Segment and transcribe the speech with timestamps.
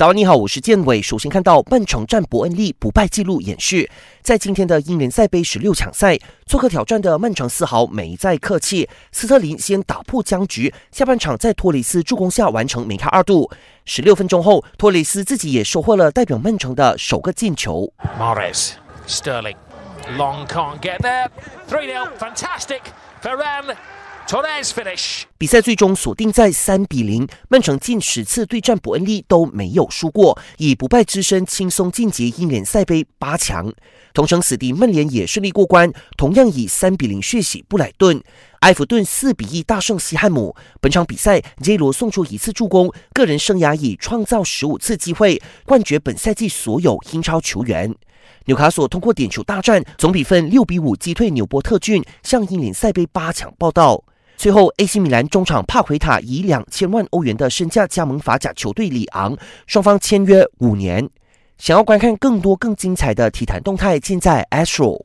[0.00, 1.02] 早安，你好，我是建伟。
[1.02, 3.90] 首先看到曼城战伯恩利不败纪录演示，
[4.22, 8.88] 在今天的英联赛杯十六强赛，做客挑战的曼城丝毫没再客气。
[9.12, 13.50] 斯特林先打破僵局，下半场在托雷斯助攻下完成梅开二度。
[13.84, 17.92] 十六分钟后，托雷斯自己也收获了代表曼城的首个进球。
[24.30, 25.22] Torres finish。
[25.38, 33.72] 比赛最终锁定在三比零，曼城近十次对战伯恩利都没有输过，以不败之身轻松晋级英联赛杯八强。
[34.14, 38.22] 同城死敌曼联也顺利过关，同样以三比零血洗布莱顿。
[38.60, 40.54] 埃弗顿四比一大胜西汉姆。
[40.80, 47.92] 本场比赛，J 罗送出一次助攻，个人生涯已创造十五次机会，冠绝本赛季所有英超球员。
[48.44, 54.04] 纽卡索通过点球大战，总比分六比五击退纽波特郡，向英联赛杯八强报道。
[54.40, 59.36] 最后，AC 米兰中场帕奎塔以两千万欧元的身价加盟法甲球队里昂，
[59.66, 61.06] 双方签约五年。
[61.58, 65.04] 想要观看更多更精彩的体坛动态，尽在 Astro。